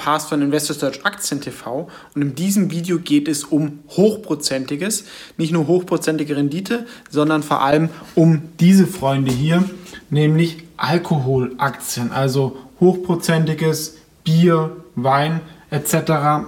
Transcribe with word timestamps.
Past 0.00 0.30
von 0.30 0.40
Investor 0.40 0.74
Search 0.74 1.04
Aktien 1.04 1.42
TV 1.42 1.88
und 2.14 2.22
in 2.22 2.34
diesem 2.34 2.70
Video 2.70 2.98
geht 2.98 3.28
es 3.28 3.44
um 3.44 3.80
hochprozentiges, 3.90 5.04
nicht 5.36 5.52
nur 5.52 5.66
hochprozentige 5.66 6.36
Rendite, 6.36 6.86
sondern 7.10 7.42
vor 7.42 7.60
allem 7.60 7.90
um 8.14 8.42
diese 8.58 8.86
Freunde 8.86 9.30
hier, 9.30 9.62
nämlich 10.08 10.64
Alkoholaktien, 10.78 12.12
also 12.12 12.56
hochprozentiges 12.80 13.98
Bier, 14.24 14.74
Wein 14.94 15.42
etc. 15.70 16.46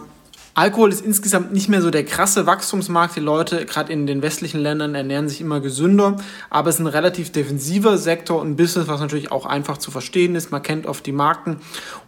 Alkohol 0.55 0.91
ist 0.91 1.05
insgesamt 1.05 1.53
nicht 1.53 1.69
mehr 1.69 1.81
so 1.81 1.91
der 1.91 2.05
krasse 2.05 2.47
Wachstumsmarkt. 2.47 3.17
Die 3.17 3.21
Leute, 3.21 3.65
gerade 3.65 3.91
in 3.91 4.07
den 4.07 4.21
westlichen 4.21 4.61
Ländern, 4.61 4.95
ernähren 4.95 5.29
sich 5.29 5.41
immer 5.41 5.61
gesünder. 5.61 6.17
Aber 6.51 6.69
es 6.69 6.77
ist 6.77 6.81
ein 6.81 6.89
relativ 6.89 7.33
defensiver 7.33 7.97
Sektor 7.97 8.41
und 8.41 8.57
Business, 8.57 8.87
was 8.87 9.01
natürlich 9.01 9.31
auch 9.31 9.47
einfach 9.47 9.79
zu 9.79 9.91
verstehen 9.91 10.35
ist. 10.35 10.51
Man 10.51 10.63
kennt 10.63 10.87
oft 10.87 11.07
die 11.07 11.13
Marken 11.13 11.57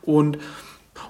und 0.02 0.38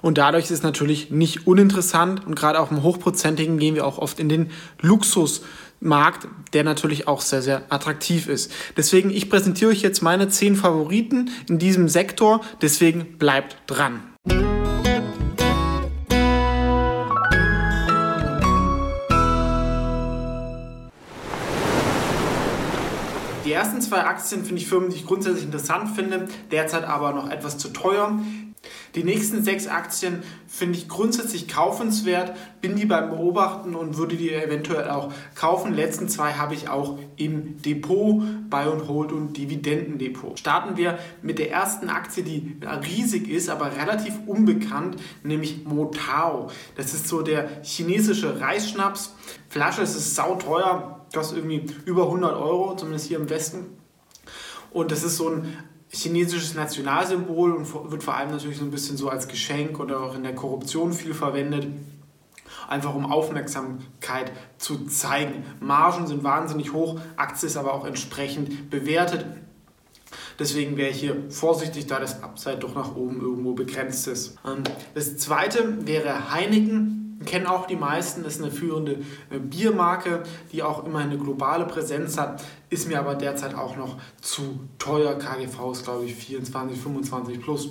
und 0.01 0.17
dadurch 0.17 0.45
ist 0.45 0.51
es 0.51 0.63
natürlich 0.63 1.11
nicht 1.11 1.47
uninteressant 1.47 2.25
und 2.25 2.35
gerade 2.35 2.59
auch 2.59 2.71
im 2.71 2.83
Hochprozentigen 2.83 3.57
gehen 3.57 3.75
wir 3.75 3.85
auch 3.85 3.97
oft 3.97 4.19
in 4.19 4.29
den 4.29 4.51
Luxusmarkt, 4.81 6.27
der 6.53 6.63
natürlich 6.63 7.07
auch 7.07 7.21
sehr, 7.21 7.41
sehr 7.41 7.63
attraktiv 7.69 8.27
ist. 8.27 8.51
Deswegen, 8.77 9.09
ich 9.09 9.29
präsentiere 9.29 9.71
euch 9.71 9.81
jetzt 9.81 10.01
meine 10.01 10.27
zehn 10.29 10.55
Favoriten 10.55 11.29
in 11.49 11.59
diesem 11.59 11.87
Sektor. 11.87 12.41
Deswegen 12.61 13.17
bleibt 13.17 13.57
dran. 13.67 14.01
Die 23.45 23.51
ersten 23.51 23.79
zwei 23.79 24.03
Aktien 24.03 24.43
finde 24.43 24.59
ich 24.59 24.67
Firmen, 24.67 24.89
die 24.89 24.95
ich 24.95 25.05
grundsätzlich 25.05 25.45
interessant 25.45 25.95
finde, 25.95 26.27
derzeit 26.51 26.83
aber 26.83 27.13
noch 27.13 27.29
etwas 27.29 27.59
zu 27.59 27.69
teuer. 27.69 28.19
Die 28.95 29.03
nächsten 29.03 29.43
sechs 29.43 29.67
Aktien 29.67 30.23
finde 30.47 30.77
ich 30.77 30.87
grundsätzlich 30.87 31.49
kaufenswert, 31.49 32.35
bin 32.61 32.77
die 32.77 32.85
beim 32.85 33.09
Beobachten 33.09 33.75
und 33.75 33.97
würde 33.97 34.15
die 34.15 34.33
eventuell 34.33 34.89
auch 34.89 35.11
kaufen. 35.35 35.73
Die 35.73 35.81
letzten 35.81 36.07
zwei 36.07 36.33
habe 36.33 36.53
ich 36.53 36.69
auch 36.69 36.97
im 37.17 37.61
Depot, 37.61 38.23
Buy 38.49 38.63
and 38.63 38.87
Hold 38.87 39.11
und 39.11 39.35
Dividendendepot. 39.35 40.39
Starten 40.39 40.77
wir 40.77 40.97
mit 41.21 41.39
der 41.39 41.51
ersten 41.51 41.89
Aktie, 41.89 42.23
die 42.23 42.57
riesig 42.87 43.29
ist, 43.29 43.49
aber 43.49 43.75
relativ 43.75 44.13
unbekannt, 44.25 44.95
nämlich 45.23 45.65
Motao. 45.65 46.49
Das 46.75 46.93
ist 46.93 47.09
so 47.09 47.21
der 47.21 47.61
chinesische 47.63 48.39
Reisschnaps. 48.39 49.13
Flasche 49.49 49.81
ist 49.81 49.95
es 49.95 50.15
sauteuer, 50.15 51.05
kostet 51.13 51.37
irgendwie 51.39 51.65
über 51.85 52.03
100 52.03 52.33
Euro, 52.33 52.75
zumindest 52.77 53.07
hier 53.07 53.19
im 53.19 53.29
Westen. 53.29 53.65
Und 54.71 54.91
das 54.91 55.03
ist 55.03 55.17
so 55.17 55.29
ein 55.29 55.57
chinesisches 55.89 56.55
Nationalsymbol 56.55 57.53
und 57.53 57.91
wird 57.91 58.03
vor 58.03 58.15
allem 58.15 58.31
natürlich 58.31 58.57
so 58.57 58.65
ein 58.65 58.71
bisschen 58.71 58.97
so 58.97 59.09
als 59.09 59.27
Geschenk 59.27 59.79
oder 59.79 60.01
auch 60.01 60.15
in 60.15 60.23
der 60.23 60.35
Korruption 60.35 60.93
viel 60.93 61.13
verwendet. 61.13 61.67
Einfach 62.67 62.95
um 62.95 63.05
Aufmerksamkeit 63.11 64.31
zu 64.57 64.85
zeigen. 64.85 65.43
Margen 65.59 66.07
sind 66.07 66.23
wahnsinnig 66.23 66.73
hoch, 66.73 66.99
Aktie 67.15 67.47
ist 67.47 67.57
aber 67.57 67.73
auch 67.73 67.85
entsprechend 67.85 68.69
bewertet. 68.69 69.25
Deswegen 70.39 70.75
wäre 70.75 70.89
ich 70.89 70.99
hier 70.99 71.29
vorsichtig, 71.29 71.87
da 71.87 71.99
das 71.99 72.23
Upside 72.23 72.57
doch 72.57 72.75
nach 72.75 72.95
oben 72.95 73.21
irgendwo 73.21 73.53
begrenzt 73.53 74.07
ist. 74.07 74.37
Das 74.93 75.17
zweite 75.17 75.85
wäre 75.85 76.31
Heineken 76.31 77.04
kennen 77.23 77.45
auch 77.45 77.67
die 77.67 77.75
meisten, 77.75 78.25
ist 78.25 78.41
eine 78.41 78.51
führende 78.51 78.99
äh, 79.29 79.39
Biermarke, 79.39 80.23
die 80.51 80.63
auch 80.63 80.85
immer 80.85 80.99
eine 80.99 81.17
globale 81.17 81.65
Präsenz 81.65 82.17
hat, 82.17 82.43
ist 82.69 82.87
mir 82.87 82.99
aber 82.99 83.15
derzeit 83.15 83.55
auch 83.55 83.77
noch 83.77 83.97
zu 84.21 84.59
teuer. 84.79 85.17
KGV 85.17 85.71
ist 85.71 85.83
glaube 85.83 86.05
ich 86.05 86.15
24, 86.15 86.79
25 86.79 87.41
plus. 87.41 87.69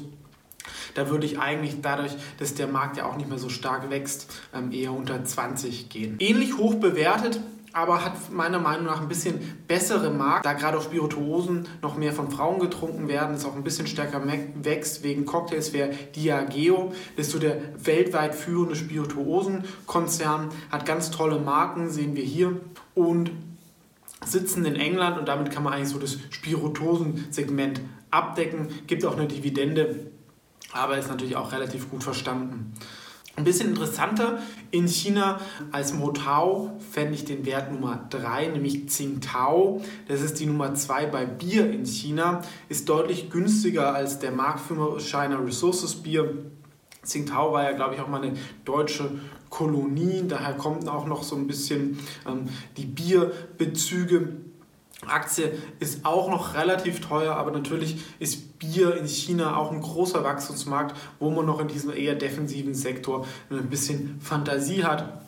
Da 0.95 1.11
würde 1.11 1.27
ich 1.27 1.39
eigentlich 1.39 1.81
dadurch, 1.83 2.13
dass 2.39 2.55
der 2.55 2.69
Markt 2.69 2.97
ja 2.97 3.07
auch 3.07 3.17
nicht 3.17 3.29
mehr 3.29 3.39
so 3.39 3.49
stark 3.49 3.91
wächst, 3.91 4.33
ähm, 4.55 4.73
eher 4.73 4.93
unter 4.93 5.23
20 5.23 5.89
gehen. 5.89 6.17
Ähnlich 6.21 6.57
hoch 6.57 6.77
bewertet 6.77 7.41
aber 7.75 8.05
hat 8.05 8.33
meiner 8.33 8.61
Meinung 8.61 8.87
nach 8.87 9.01
ein 9.01 9.09
bisschen 9.09 9.41
bessere 9.67 10.11
Markt, 10.11 10.47
da 10.47 10.53
gerade 10.53 10.79
auch 10.79 10.83
Spirituosen 10.83 11.67
noch 11.83 11.97
mehr 11.97 12.13
von 12.13 12.31
Frauen 12.31 12.61
getrunken 12.61 13.09
werden, 13.09 13.35
es 13.35 13.45
auch 13.45 13.57
ein 13.57 13.65
bisschen 13.65 13.89
stärker 13.89 14.23
wächst 14.63 15.03
wegen 15.03 15.27
Cocktails, 15.27 15.73
wäre 15.73 15.91
Diageo, 16.15 16.93
das 17.17 17.27
ist 17.27 17.33
so 17.33 17.41
der 17.41 17.59
weltweit 17.85 18.37
führende 18.37 18.77
Spirituosenkonzern, 18.77 20.51
hat 20.71 20.87
ganz 20.87 21.11
tolle 21.11 21.41
Marken, 21.41 21.91
sehen 21.91 22.15
wir 22.15 22.23
hier 22.23 22.61
und 22.95 23.33
sitzen 24.25 24.65
in 24.65 24.77
England 24.77 25.19
und 25.19 25.27
damit 25.27 25.51
kann 25.51 25.65
man 25.65 25.73
eigentlich 25.73 25.89
so 25.89 25.99
das 25.99 26.17
Spirituosensegment 26.31 27.81
abdecken, 28.13 28.69
gibt 28.87 29.05
auch 29.05 29.17
eine 29.17 29.27
Dividende, 29.27 30.13
aber 30.73 30.97
ist 30.97 31.09
natürlich 31.09 31.35
auch 31.35 31.51
relativ 31.51 31.91
gut 31.91 32.05
verstanden. 32.05 32.73
Ein 33.37 33.43
bisschen 33.43 33.71
interessanter 33.71 34.39
in 34.71 34.87
China 34.87 35.41
als 35.73 35.93
Motao 35.93 36.79
fände 36.93 37.15
ich 37.15 37.25
den 37.25 37.45
Wert 37.45 37.73
Nummer 37.73 38.07
3, 38.11 38.47
nämlich 38.49 38.87
Tsingtao. 38.87 39.83
Das 40.07 40.21
ist 40.21 40.39
die 40.39 40.47
Nummer 40.47 40.75
2 40.75 41.07
bei 41.07 41.27
Bier 41.27 41.69
in 41.69 41.85
China. 41.85 42.43
Ist 42.69 42.89
deutlich 42.89 43.31
günstiger 43.31 43.93
als 43.93 44.21
der 44.21 44.31
Marktführer 44.31 45.01
China 45.01 45.39
Resources 45.39 45.97
Bier. 45.97 46.33
Tsingtao 47.03 47.53
war 47.53 47.65
ja, 47.65 47.73
glaube 47.73 47.97
ich, 47.97 48.01
auch 48.01 48.07
mal 48.09 48.23
eine 48.23 48.35
deutsche 48.65 49.11
Kolonie. 49.51 50.23
Daher 50.29 50.55
kommen 50.55 50.89
auch 50.89 51.07
noch 51.07 51.25
so 51.25 51.35
ein 51.35 51.49
bisschen 51.49 51.99
ähm, 52.29 52.45
die 52.77 52.87
Bierbezüge. 52.87 54.44
Aktie 55.09 55.53
ist 55.81 56.05
auch 56.05 56.29
noch 56.31 56.55
relativ 56.55 57.01
teuer, 57.01 57.35
aber 57.37 57.51
natürlich 57.51 57.97
ist 58.19 58.59
Bier 58.59 58.97
in 58.97 59.07
China 59.07 59.57
auch 59.57 59.73
ein 59.73 59.81
großer 59.81 60.25
Wachstumsmarkt, 60.25 60.97
wo 61.19 61.31
man 61.31 61.47
noch 61.47 61.61
in 61.61 61.69
diesem 61.69 61.95
eher 61.95 62.15
defensiven 62.15 62.75
Sektor 62.75 63.27
ein 63.51 63.69
bisschen 63.69 64.21
Fantasie 64.21 64.85
hat. 64.85 65.21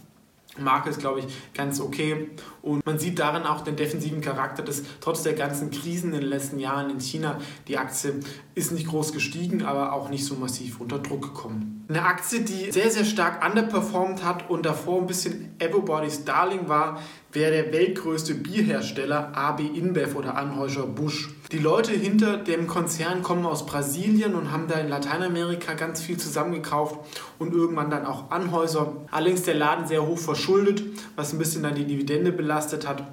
Marke 0.59 0.91
ist, 0.91 1.00
glaube 1.00 1.21
ich, 1.21 1.27
ganz 1.55 1.81
okay. 1.81 2.31
Und 2.62 2.84
man 2.84 2.99
sieht 2.99 3.19
darin 3.19 3.44
auch 3.44 3.62
den 3.62 3.77
defensiven 3.77 4.21
Charakter, 4.21 4.62
dass 4.62 4.83
trotz 5.00 5.22
der 5.22 5.34
ganzen 5.34 5.71
Krisen 5.71 6.12
in 6.12 6.21
den 6.21 6.28
letzten 6.28 6.59
Jahren 6.59 6.91
in 6.91 7.00
China 7.00 7.39
die 7.69 7.78
Aktie 7.78 8.21
ist 8.55 8.72
nicht 8.72 8.89
groß 8.89 9.12
gestiegen, 9.12 9.62
aber 9.62 9.93
auch 9.93 10.09
nicht 10.09 10.25
so 10.25 10.34
massiv 10.34 10.81
unter 10.81 10.99
Druck 10.99 11.22
gekommen. 11.22 11.84
Eine 11.89 12.03
Aktie, 12.03 12.41
die 12.41 12.72
sehr, 12.72 12.91
sehr 12.91 13.05
stark 13.05 13.47
underperformed 13.47 14.25
hat 14.25 14.50
und 14.50 14.67
davor 14.67 15.00
ein 15.00 15.06
bisschen 15.06 15.55
Everybody's 15.59 16.25
Darling 16.25 16.69
war, 16.69 17.00
wäre 17.33 17.53
der 17.53 17.73
weltgrößte 17.73 18.34
Bierhersteller 18.34 19.37
AB 19.37 19.61
InBev 19.61 20.17
oder 20.17 20.37
Anheuser-Busch. 20.37 21.28
Die 21.52 21.58
Leute 21.58 21.92
hinter 21.92 22.38
dem 22.38 22.66
Konzern 22.66 23.22
kommen 23.22 23.46
aus 23.46 23.66
Brasilien 23.66 24.34
und 24.34 24.50
haben 24.50 24.66
da 24.66 24.80
in 24.80 24.88
Lateinamerika 24.88 25.74
ganz 25.74 26.02
viel 26.02 26.16
zusammengekauft 26.16 26.98
und 27.38 27.54
irgendwann 27.54 27.88
dann 27.88 28.04
auch 28.04 28.32
Anhäuser. 28.32 28.92
Allerdings 29.12 29.44
der 29.44 29.54
Laden 29.54 29.86
sehr 29.86 30.04
hoch 30.04 30.18
verschuldet, 30.18 30.82
was 31.14 31.32
ein 31.32 31.38
bisschen 31.38 31.62
dann 31.62 31.76
die 31.76 31.84
Dividende 31.84 32.32
belastet 32.32 32.88
hat. 32.88 33.04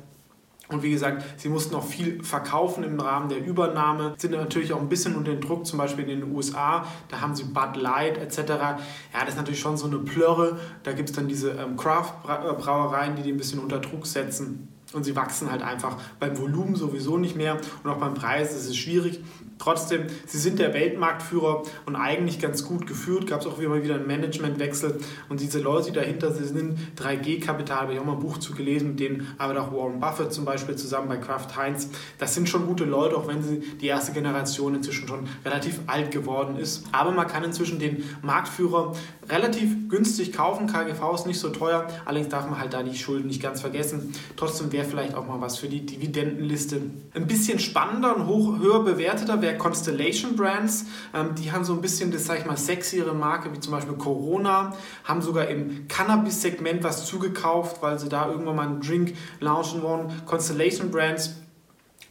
Und 0.69 0.81
wie 0.81 0.89
gesagt, 0.89 1.23
sie 1.39 1.49
mussten 1.49 1.75
auch 1.75 1.85
viel 1.85 2.23
verkaufen 2.23 2.83
im 2.83 2.99
Rahmen 2.99 3.29
der 3.29 3.45
Übernahme, 3.45 4.15
sind 4.17 4.31
natürlich 4.31 4.73
auch 4.73 4.81
ein 4.81 4.89
bisschen 4.89 5.15
unter 5.15 5.31
den 5.31 5.41
Druck, 5.41 5.67
zum 5.67 5.77
Beispiel 5.77 6.09
in 6.09 6.21
den 6.21 6.35
USA, 6.35 6.87
da 7.09 7.21
haben 7.21 7.35
sie 7.35 7.43
Bud 7.43 7.75
Light 7.75 8.17
etc. 8.17 8.37
Ja, 8.49 9.19
das 9.19 9.29
ist 9.29 9.37
natürlich 9.37 9.59
schon 9.59 9.77
so 9.77 9.85
eine 9.85 9.99
Plörre, 9.99 10.57
da 10.81 10.93
gibt 10.93 11.09
es 11.09 11.15
dann 11.15 11.27
diese 11.27 11.51
ähm, 11.51 11.77
Craft-Brauereien, 11.77 13.15
die 13.15 13.21
die 13.21 13.31
ein 13.31 13.37
bisschen 13.37 13.59
unter 13.59 13.77
Druck 13.77 14.07
setzen. 14.07 14.72
Und 14.93 15.03
sie 15.03 15.15
wachsen 15.15 15.51
halt 15.51 15.61
einfach 15.61 15.97
beim 16.19 16.37
Volumen 16.37 16.75
sowieso 16.75 17.17
nicht 17.17 17.35
mehr 17.35 17.59
und 17.83 17.89
auch 17.89 17.97
beim 17.97 18.13
Preis 18.13 18.55
ist 18.55 18.67
es 18.67 18.77
schwierig. 18.77 19.21
Trotzdem, 19.63 20.07
sie 20.27 20.39
sind 20.39 20.59
der 20.59 20.73
Weltmarktführer 20.73 21.63
und 21.85 21.95
eigentlich 21.95 22.37
ganz 22.39 22.65
gut 22.65 22.85
geführt. 22.85 23.27
Gab 23.27 23.39
es 23.39 23.47
auch 23.47 23.59
immer 23.59 23.81
wieder 23.81 23.95
einen 23.95 24.07
Managementwechsel. 24.07 24.99
Und 25.29 25.39
diese 25.39 25.59
Leute, 25.59 25.91
die 25.91 25.93
dahinter 25.93 26.33
sind, 26.33 26.77
3G-Kapital, 26.97 27.83
habe 27.83 27.93
ich 27.93 27.99
auch 27.99 28.03
mal 28.03 28.13
ein 28.13 28.19
Buch 28.19 28.39
zu 28.39 28.51
gelesen, 28.53 28.89
mit 28.89 28.99
denen 28.99 29.25
arbeitet 29.37 29.63
auch 29.63 29.71
Warren 29.71 30.01
Buffett 30.01 30.33
zum 30.33 30.43
Beispiel 30.43 30.75
zusammen 30.75 31.07
bei 31.07 31.15
Kraft 31.15 31.55
Heinz. 31.55 31.87
Das 32.17 32.35
sind 32.35 32.49
schon 32.49 32.67
gute 32.67 32.83
Leute, 32.83 33.15
auch 33.15 33.29
wenn 33.29 33.41
sie 33.41 33.59
die 33.59 33.87
erste 33.87 34.11
Generation 34.11 34.75
inzwischen 34.75 35.07
schon 35.07 35.29
relativ 35.45 35.79
alt 35.87 36.11
geworden 36.11 36.57
ist. 36.57 36.83
Aber 36.91 37.11
man 37.11 37.27
kann 37.27 37.45
inzwischen 37.45 37.79
den 37.79 38.03
Marktführer 38.21 38.93
relativ 39.29 39.87
günstig 39.87 40.33
kaufen. 40.33 40.67
KGV 40.67 41.15
ist 41.15 41.25
nicht 41.25 41.39
so 41.39 41.49
teuer. 41.51 41.87
Allerdings 42.03 42.27
darf 42.27 42.49
man 42.49 42.59
halt 42.59 42.73
da 42.73 42.83
die 42.83 42.97
Schulden 42.97 43.27
nicht 43.27 43.41
ganz 43.41 43.61
vergessen. 43.61 44.11
Trotzdem 44.35 44.73
wäre 44.73 44.83
vielleicht 44.83 45.15
auch 45.15 45.25
mal 45.25 45.39
was 45.39 45.57
für 45.57 45.69
die 45.69 45.85
Dividendenliste. 45.85 46.81
Ein 47.13 47.27
bisschen 47.27 47.59
spannender 47.59 48.13
und 48.17 48.27
hoch, 48.27 48.59
höher 48.59 48.83
bewerteter 48.83 49.41
wäre 49.41 49.52
Constellation 49.57 50.35
Brands. 50.35 50.85
Ähm, 51.13 51.35
die 51.35 51.51
haben 51.51 51.63
so 51.63 51.73
ein 51.73 51.81
bisschen 51.81 52.11
das, 52.11 52.25
sag 52.25 52.39
ich 52.39 52.45
mal, 52.45 52.57
sexiere 52.57 53.13
Marke, 53.13 53.53
wie 53.53 53.59
zum 53.59 53.71
Beispiel 53.71 53.95
Corona, 53.95 54.75
haben 55.03 55.21
sogar 55.21 55.47
im 55.47 55.87
Cannabis-Segment 55.87 56.83
was 56.83 57.05
zugekauft, 57.05 57.81
weil 57.81 57.99
sie 57.99 58.09
da 58.09 58.29
irgendwann 58.29 58.55
mal 58.55 58.67
einen 58.67 58.81
Drink 58.81 59.15
launchen 59.39 59.81
wollen. 59.81 60.11
Constellation 60.25 60.91
Brands 60.91 61.35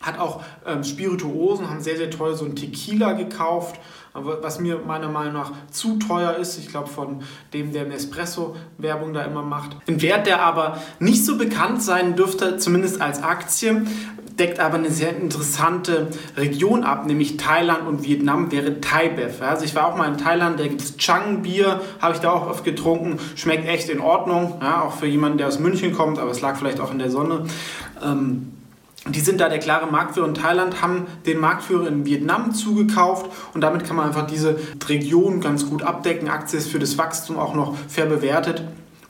hat 0.00 0.18
auch 0.18 0.42
ähm, 0.66 0.84
Spirituosen, 0.84 1.70
haben 1.70 1.80
sehr, 1.80 1.96
sehr 1.96 2.10
toll 2.10 2.34
so 2.34 2.44
ein 2.44 2.56
Tequila 2.56 3.12
gekauft 3.12 3.78
was 4.14 4.60
mir 4.60 4.78
meiner 4.86 5.08
Meinung 5.08 5.32
nach 5.34 5.52
zu 5.70 5.98
teuer 5.98 6.36
ist. 6.36 6.58
Ich 6.58 6.68
glaube, 6.68 6.88
von 6.88 7.22
dem, 7.52 7.72
der 7.72 7.86
Nespresso 7.86 8.56
Werbung 8.78 9.14
da 9.14 9.22
immer 9.22 9.42
macht. 9.42 9.76
Ein 9.88 10.02
Wert, 10.02 10.26
der 10.26 10.42
aber 10.42 10.78
nicht 10.98 11.24
so 11.24 11.38
bekannt 11.38 11.82
sein 11.82 12.14
dürfte, 12.14 12.58
zumindest 12.58 13.00
als 13.00 13.22
Aktie, 13.22 13.86
deckt 14.38 14.60
aber 14.60 14.76
eine 14.76 14.90
sehr 14.90 15.16
interessante 15.16 16.08
Region 16.36 16.84
ab, 16.84 17.06
nämlich 17.06 17.36
Thailand 17.36 17.86
und 17.86 18.02
Vietnam, 18.02 18.50
wäre 18.50 18.80
Thaibev. 18.80 19.42
Also 19.42 19.64
ich 19.64 19.74
war 19.74 19.86
auch 19.86 19.96
mal 19.96 20.08
in 20.08 20.18
Thailand, 20.18 20.58
da 20.58 20.66
gibt 20.66 20.80
es 20.80 20.96
Chang 20.96 21.42
Bier, 21.42 21.80
habe 22.00 22.14
ich 22.14 22.20
da 22.20 22.32
auch 22.32 22.48
oft 22.48 22.64
getrunken, 22.64 23.18
schmeckt 23.34 23.68
echt 23.68 23.88
in 23.88 24.00
Ordnung, 24.00 24.58
ja, 24.62 24.82
auch 24.82 24.94
für 24.94 25.06
jemanden, 25.06 25.38
der 25.38 25.48
aus 25.48 25.58
München 25.58 25.92
kommt, 25.92 26.18
aber 26.18 26.30
es 26.30 26.40
lag 26.40 26.56
vielleicht 26.56 26.80
auch 26.80 26.90
in 26.90 26.98
der 26.98 27.10
Sonne. 27.10 27.46
Ähm, 28.02 28.52
die 29.08 29.20
sind 29.20 29.40
da 29.40 29.48
der 29.48 29.58
klare 29.58 29.90
Marktführer 29.90 30.28
in 30.28 30.34
Thailand, 30.34 30.80
haben 30.80 31.06
den 31.26 31.40
Marktführer 31.40 31.88
in 31.88 32.06
Vietnam 32.06 32.54
zugekauft 32.54 33.30
und 33.52 33.60
damit 33.60 33.84
kann 33.84 33.96
man 33.96 34.06
einfach 34.06 34.26
diese 34.26 34.58
Region 34.88 35.40
ganz 35.40 35.68
gut 35.68 35.82
abdecken. 35.82 36.28
Aktie 36.28 36.58
ist 36.58 36.68
für 36.68 36.78
das 36.78 36.98
Wachstum 36.98 37.36
auch 37.36 37.54
noch 37.54 37.76
fair 37.88 38.06
bewertet. 38.06 38.62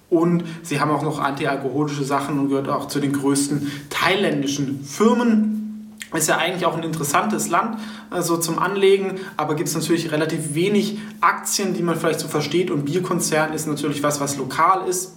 Und 0.09 0.45
sie 0.63 0.79
haben 0.79 0.91
auch 0.91 1.03
noch 1.03 1.19
antialkoholische 1.19 2.05
Sachen 2.05 2.39
und 2.39 2.49
gehört 2.49 2.69
auch 2.69 2.89
zu 2.89 3.01
den 3.01 3.15
größten 3.15 3.71
thailändischen 3.89 4.85
Firmen. 4.85 5.95
Ist 6.13 6.29
ja 6.29 6.37
eigentlich 6.37 6.67
auch 6.67 6.77
ein 6.77 6.83
interessantes 6.83 7.49
Land 7.49 7.79
also 8.11 8.37
zum 8.37 8.59
Anlegen, 8.59 9.15
aber 9.39 9.55
gibt 9.55 9.71
es 9.71 9.75
natürlich 9.75 10.13
relativ 10.13 10.55
wenig 10.55 10.99
Aktien, 11.23 11.73
die 11.73 11.83
man 11.83 11.97
vielleicht 11.97 12.21
so 12.21 12.29
versteht. 12.29 12.71
Und 12.71 12.85
Bierkonzern 12.85 13.55
ist 13.55 13.67
natürlich 13.67 14.03
was, 14.03 14.21
was 14.21 14.37
lokal 14.37 14.87
ist 14.87 15.13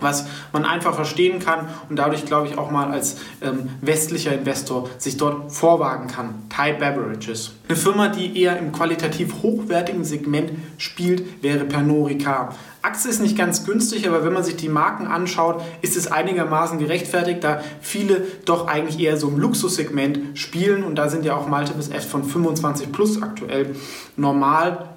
was 0.00 0.26
man 0.52 0.64
einfach 0.64 0.94
verstehen 0.94 1.38
kann 1.38 1.68
und 1.88 1.96
dadurch, 1.96 2.24
glaube 2.26 2.48
ich, 2.48 2.58
auch 2.58 2.70
mal 2.70 2.90
als 2.90 3.16
ähm, 3.42 3.70
westlicher 3.80 4.32
Investor 4.32 4.88
sich 4.98 5.16
dort 5.16 5.52
vorwagen 5.52 6.08
kann. 6.08 6.34
Thai 6.48 6.72
Beverages. 6.72 7.52
Eine 7.68 7.76
Firma, 7.76 8.08
die 8.08 8.40
eher 8.40 8.58
im 8.58 8.72
qualitativ 8.72 9.42
hochwertigen 9.42 10.04
Segment 10.04 10.52
spielt, 10.78 11.42
wäre 11.42 11.64
Pernod 11.64 12.10
Ricard. 12.10 12.54
Aktie 12.86 13.10
ist 13.10 13.20
nicht 13.20 13.36
ganz 13.36 13.64
günstig, 13.64 14.06
aber 14.06 14.24
wenn 14.24 14.32
man 14.32 14.44
sich 14.44 14.54
die 14.54 14.68
Marken 14.68 15.08
anschaut, 15.08 15.60
ist 15.82 15.96
es 15.96 16.06
einigermaßen 16.06 16.78
gerechtfertigt, 16.78 17.42
da 17.42 17.60
viele 17.80 18.22
doch 18.44 18.68
eigentlich 18.68 19.00
eher 19.00 19.16
so 19.16 19.28
im 19.28 19.38
Luxussegment 19.38 20.38
spielen 20.38 20.84
und 20.84 20.94
da 20.94 21.08
sind 21.08 21.24
ja 21.24 21.34
auch 21.34 21.48
Multiples 21.48 21.90
F 21.90 22.08
von 22.08 22.22
25 22.22 22.92
plus 22.92 23.20
aktuell 23.20 23.74
normal. 24.16 24.95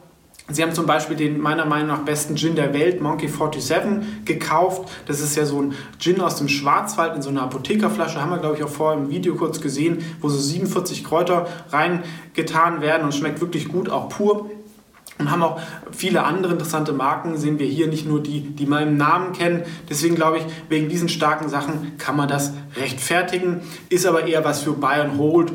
Sie 0.51 0.63
haben 0.63 0.73
zum 0.73 0.85
Beispiel 0.85 1.15
den 1.15 1.39
meiner 1.39 1.65
Meinung 1.65 1.87
nach 1.87 1.99
besten 1.99 2.35
Gin 2.35 2.55
der 2.55 2.73
Welt, 2.73 3.01
Monkey 3.01 3.27
47, 3.27 4.25
gekauft. 4.25 4.89
Das 5.05 5.19
ist 5.19 5.35
ja 5.35 5.45
so 5.45 5.61
ein 5.61 5.75
Gin 5.99 6.21
aus 6.21 6.37
dem 6.37 6.47
Schwarzwald 6.47 7.15
in 7.15 7.21
so 7.21 7.29
einer 7.29 7.43
Apothekerflasche. 7.43 8.19
Haben 8.19 8.31
wir, 8.31 8.39
glaube 8.39 8.57
ich, 8.57 8.63
auch 8.63 8.69
vorher 8.69 8.99
im 8.99 9.09
Video 9.09 9.35
kurz 9.35 9.61
gesehen, 9.61 9.99
wo 10.21 10.29
so 10.29 10.39
47 10.39 11.03
Kräuter 11.03 11.47
reingetan 11.71 12.81
werden 12.81 13.03
und 13.03 13.13
schmeckt 13.13 13.41
wirklich 13.41 13.67
gut, 13.67 13.89
auch 13.89 14.09
pur. 14.09 14.49
Und 15.19 15.29
haben 15.29 15.43
auch 15.43 15.59
viele 15.91 16.23
andere 16.23 16.53
interessante 16.53 16.93
Marken, 16.93 17.35
sehen 17.35 17.59
wir 17.59 17.67
hier 17.67 17.87
nicht 17.87 18.07
nur 18.07 18.23
die, 18.23 18.39
die 18.39 18.63
im 18.63 18.95
Namen 18.95 19.33
kennen. 19.33 19.63
Deswegen 19.89 20.15
glaube 20.15 20.37
ich, 20.37 20.45
wegen 20.69 20.87
diesen 20.87 21.09
starken 21.09 21.49
Sachen 21.49 21.97
kann 21.97 22.15
man 22.15 22.29
das 22.29 22.53
rechtfertigen. 22.77 23.59
Ist 23.89 24.05
aber 24.05 24.25
eher 24.25 24.45
was 24.45 24.63
für 24.63 24.71
Buy 24.71 25.01
and 25.01 25.17
Hold 25.17 25.51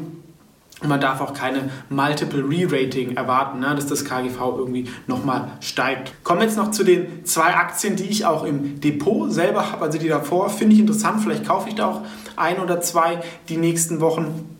man 0.88 1.00
darf 1.00 1.20
auch 1.20 1.34
keine 1.34 1.70
Multiple 1.88 2.42
Re-Rating 2.42 3.16
erwarten, 3.16 3.60
ne, 3.60 3.74
dass 3.74 3.86
das 3.86 4.04
KGV 4.04 4.38
irgendwie 4.58 4.88
nochmal 5.06 5.52
steigt. 5.60 6.12
Kommen 6.24 6.42
jetzt 6.42 6.56
noch 6.56 6.70
zu 6.70 6.84
den 6.84 7.24
zwei 7.24 7.54
Aktien, 7.54 7.96
die 7.96 8.04
ich 8.04 8.24
auch 8.26 8.44
im 8.44 8.80
Depot 8.80 9.32
selber 9.32 9.70
habe, 9.70 9.84
also 9.84 9.98
die 9.98 10.08
davor, 10.08 10.50
finde 10.50 10.74
ich 10.74 10.80
interessant. 10.80 11.22
Vielleicht 11.22 11.46
kaufe 11.46 11.68
ich 11.68 11.74
da 11.74 11.90
auch 11.90 12.00
ein 12.36 12.58
oder 12.58 12.80
zwei 12.80 13.20
die 13.48 13.56
nächsten 13.56 14.00
Wochen 14.00 14.54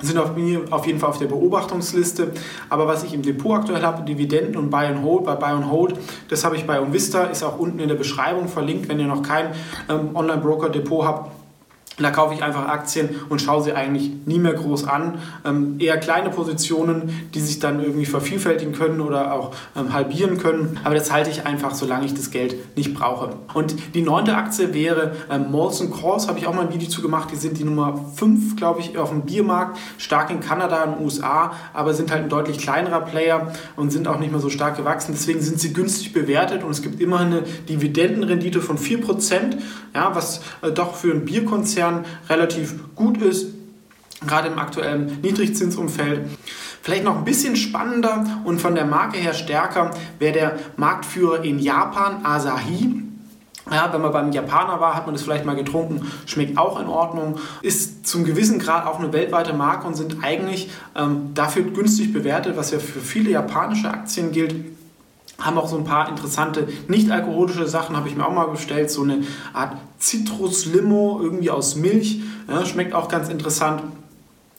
sind 0.00 0.18
auf, 0.18 0.36
mir 0.36 0.60
auf 0.70 0.86
jeden 0.86 0.98
Fall 0.98 1.10
auf 1.10 1.18
der 1.18 1.26
Beobachtungsliste. 1.26 2.32
Aber 2.68 2.86
was 2.86 3.04
ich 3.04 3.14
im 3.14 3.22
Depot 3.22 3.56
aktuell 3.56 3.82
habe, 3.82 4.02
Dividenden 4.02 4.56
und 4.56 4.70
Buy 4.70 4.86
and 4.86 5.02
Hold, 5.02 5.24
bei 5.24 5.34
Buy 5.34 5.52
and 5.52 5.70
Hold, 5.70 5.94
das 6.28 6.44
habe 6.44 6.56
ich 6.56 6.66
bei 6.66 6.80
Umvista, 6.80 7.24
ist 7.24 7.42
auch 7.42 7.58
unten 7.58 7.78
in 7.78 7.88
der 7.88 7.94
Beschreibung 7.94 8.48
verlinkt, 8.48 8.88
wenn 8.88 9.00
ihr 9.00 9.06
noch 9.06 9.22
kein 9.22 9.52
ähm, 9.88 10.10
Online-Broker-Depot 10.14 11.04
habt 11.04 11.43
da 11.98 12.10
kaufe 12.10 12.34
ich 12.34 12.42
einfach 12.42 12.66
Aktien 12.66 13.10
und 13.28 13.40
schaue 13.40 13.62
sie 13.62 13.72
eigentlich 13.72 14.10
nie 14.26 14.38
mehr 14.38 14.54
groß 14.54 14.88
an. 14.88 15.18
Ähm, 15.44 15.76
eher 15.78 15.96
kleine 15.98 16.30
Positionen, 16.30 17.28
die 17.34 17.40
sich 17.40 17.60
dann 17.60 17.80
irgendwie 17.80 18.06
vervielfältigen 18.06 18.72
können 18.72 19.00
oder 19.00 19.32
auch 19.32 19.52
ähm, 19.76 19.92
halbieren 19.92 20.38
können. 20.38 20.80
Aber 20.82 20.96
das 20.96 21.12
halte 21.12 21.30
ich 21.30 21.46
einfach, 21.46 21.74
solange 21.74 22.06
ich 22.06 22.14
das 22.14 22.30
Geld 22.30 22.76
nicht 22.76 22.94
brauche. 22.94 23.36
Und 23.54 23.76
die 23.94 24.02
neunte 24.02 24.36
Aktie 24.36 24.74
wäre 24.74 25.12
ähm, 25.30 25.52
Molson 25.52 25.90
Coors, 25.90 26.26
habe 26.26 26.38
ich 26.38 26.46
auch 26.48 26.54
mal 26.54 26.66
ein 26.66 26.72
Video 26.72 26.88
zu 26.88 27.00
gemacht. 27.00 27.28
Die 27.30 27.36
sind 27.36 27.58
die 27.58 27.64
Nummer 27.64 28.10
5, 28.16 28.56
glaube 28.56 28.80
ich, 28.80 28.98
auf 28.98 29.10
dem 29.10 29.22
Biermarkt. 29.22 29.78
Stark 29.98 30.30
in 30.30 30.40
Kanada 30.40 30.82
und 30.84 31.04
USA, 31.04 31.52
aber 31.72 31.94
sind 31.94 32.10
halt 32.10 32.24
ein 32.24 32.28
deutlich 32.28 32.58
kleinerer 32.58 33.02
Player 33.02 33.52
und 33.76 33.90
sind 33.90 34.08
auch 34.08 34.18
nicht 34.18 34.32
mehr 34.32 34.40
so 34.40 34.50
stark 34.50 34.76
gewachsen. 34.76 35.12
Deswegen 35.12 35.40
sind 35.40 35.60
sie 35.60 35.72
günstig 35.72 36.12
bewertet 36.12 36.64
und 36.64 36.72
es 36.72 36.82
gibt 36.82 37.00
immer 37.00 37.20
eine 37.20 37.42
Dividendenrendite 37.68 38.60
von 38.60 38.78
4%, 38.78 39.58
ja, 39.94 40.14
was 40.14 40.40
äh, 40.62 40.72
doch 40.72 40.94
für 40.96 41.12
einen 41.12 41.24
Bierkonzern 41.24 41.83
Konzern 41.84 42.04
relativ 42.28 42.94
gut 42.94 43.20
ist, 43.20 43.48
gerade 44.26 44.48
im 44.48 44.58
aktuellen 44.58 45.20
Niedrigzinsumfeld. 45.20 46.22
Vielleicht 46.82 47.04
noch 47.04 47.16
ein 47.16 47.24
bisschen 47.24 47.56
spannender 47.56 48.26
und 48.44 48.60
von 48.60 48.74
der 48.74 48.84
Marke 48.84 49.18
her 49.18 49.34
stärker 49.34 49.90
wäre 50.18 50.32
der 50.32 50.58
Marktführer 50.76 51.44
in 51.44 51.58
Japan, 51.58 52.24
Asahi. 52.24 53.02
Ja, 53.70 53.90
wenn 53.90 54.02
man 54.02 54.12
beim 54.12 54.30
Japaner 54.30 54.78
war, 54.78 54.94
hat 54.94 55.06
man 55.06 55.14
das 55.14 55.22
vielleicht 55.22 55.46
mal 55.46 55.56
getrunken, 55.56 56.06
schmeckt 56.26 56.58
auch 56.58 56.78
in 56.78 56.86
Ordnung, 56.86 57.38
ist 57.62 58.06
zum 58.06 58.24
gewissen 58.24 58.58
Grad 58.58 58.86
auch 58.86 58.98
eine 58.98 59.10
weltweite 59.14 59.54
Marke 59.54 59.86
und 59.86 59.94
sind 59.94 60.22
eigentlich 60.22 60.70
ähm, 60.94 61.30
dafür 61.32 61.62
günstig 61.62 62.12
bewertet, 62.12 62.58
was 62.58 62.72
ja 62.72 62.78
für 62.78 63.00
viele 63.00 63.30
japanische 63.30 63.88
Aktien 63.88 64.32
gilt 64.32 64.54
haben 65.40 65.58
auch 65.58 65.68
so 65.68 65.76
ein 65.76 65.84
paar 65.84 66.08
interessante 66.08 66.68
nicht-alkoholische 66.88 67.66
Sachen, 67.66 67.96
habe 67.96 68.08
ich 68.08 68.16
mir 68.16 68.26
auch 68.26 68.32
mal 68.32 68.46
bestellt. 68.46 68.90
So 68.90 69.02
eine 69.02 69.22
Art 69.52 69.76
Zitrus-Limo, 69.98 71.20
irgendwie 71.22 71.50
aus 71.50 71.76
Milch. 71.76 72.20
Ja, 72.48 72.64
schmeckt 72.64 72.94
auch 72.94 73.08
ganz 73.08 73.28
interessant. 73.28 73.82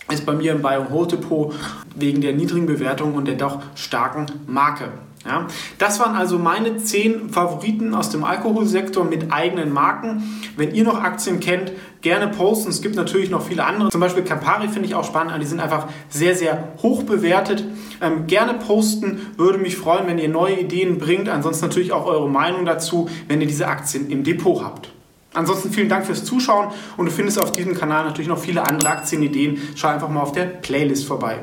Ist 0.10 0.26
bei 0.26 0.34
mir 0.34 0.52
im 0.52 0.62
Bio 0.62 0.90
Hold 0.92 1.14
Depot 1.14 1.54
wegen 1.96 2.22
der 2.22 2.34
niedrigen 2.34 2.68
Bewertung 2.68 3.16
und 3.16 3.28
der 3.28 3.36
doch 3.36 3.62
starken 3.76 4.28
Marke. 4.46 4.90
Ja, 5.26 5.48
das 5.80 6.00
waren 6.00 6.16
also 6.16 6.38
meine 6.38 6.78
zehn 6.78 7.30
Favoriten 7.32 7.96
aus 7.96 8.12
dem 8.12 8.24
Alkoholsektor 8.24 9.04
mit 9.04 9.34
eigenen 9.34 9.74
Marken. 9.74 10.40
Wenn 10.56 10.76
ihr 10.76 10.84
noch 10.84 11.02
Aktien 11.02 11.40
kennt, 11.40 11.72
gerne 12.02 12.28
posten. 12.28 12.70
Es 12.70 12.84
gibt 12.84 12.96
natürlich 12.96 13.32
noch 13.32 13.42
viele 13.42 13.66
andere. 13.66 13.90
Zum 13.90 14.02
Beispiel 14.02 14.24
Campari 14.24 14.68
finde 14.68 14.88
ich 14.88 14.94
auch 14.94 15.04
spannend. 15.04 15.42
Die 15.42 15.48
sind 15.48 15.60
einfach 15.60 15.88
sehr, 16.10 16.36
sehr 16.36 16.76
hoch 16.84 17.02
bewertet. 17.04 17.66
Ähm, 18.02 18.28
gerne 18.28 18.54
posten. 18.54 19.20
Würde 19.36 19.58
mich 19.58 19.78
freuen, 19.78 20.06
wenn 20.06 20.20
ihr 20.20 20.30
neue 20.30 20.60
Ideen 20.60 21.00
bringt. 21.00 21.28
Ansonsten 21.28 21.66
natürlich 21.66 21.92
auch 21.92 22.06
eure 22.06 22.30
Meinung 22.30 22.64
dazu, 22.64 23.10
wenn 23.28 23.42
ihr 23.42 23.48
diese 23.48 23.68
Aktien 23.68 24.12
im 24.12 24.24
Depot 24.24 24.64
habt. 24.64 24.92
Ansonsten 25.36 25.72
vielen 25.72 25.90
Dank 25.90 26.06
fürs 26.06 26.24
Zuschauen 26.24 26.70
und 26.98 27.06
du 27.06 27.12
findest 27.12 27.40
auf 27.40 27.52
diesem 27.52 27.76
Kanal 27.76 28.06
natürlich 28.06 28.28
noch 28.28 28.40
viele 28.40 28.64
andere 28.64 28.90
Aktienideen. 28.90 29.62
Schau 29.76 29.90
einfach 29.90 30.10
mal 30.10 30.22
auf 30.22 30.32
der 30.32 30.46
Playlist 30.46 31.06
vorbei. 31.06 31.40